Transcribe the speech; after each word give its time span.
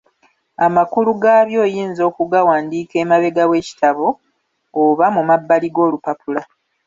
Amakulu 0.65 1.11
gaabyo 1.21 1.59
oyinza 1.67 2.01
okugawandiika 2.09 2.95
emabega 3.03 3.43
w'ekitabo 3.49 4.07
oba 4.83 5.05
mumabbali 5.15 5.67
g'olupapula. 5.75 6.41